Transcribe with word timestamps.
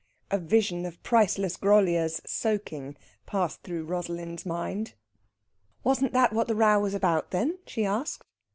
A 0.31 0.39
vision 0.39 0.87
of 0.87 1.03
priceless 1.03 1.57
Groliers 1.57 2.21
soaking 2.27 2.97
passed 3.27 3.61
through 3.61 3.85
Rosalind's 3.85 4.47
mind. 4.47 4.95
"Wasn't 5.83 6.11
that 6.13 6.33
what 6.33 6.47
this 6.47 6.57
row 6.57 6.79
was 6.79 6.95
about, 6.95 7.29
then?" 7.29 7.59
she 7.67 7.85
asked. 7.85 8.25